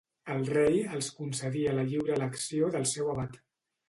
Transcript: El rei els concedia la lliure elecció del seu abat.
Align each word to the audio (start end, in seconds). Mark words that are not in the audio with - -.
El 0.35 0.39
rei 0.51 0.77
els 0.99 1.09
concedia 1.17 1.73
la 1.79 1.83
lliure 1.89 2.15
elecció 2.15 2.71
del 2.77 2.89
seu 2.93 3.13
abat. 3.17 3.39